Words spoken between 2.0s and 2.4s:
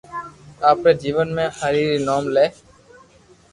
نوم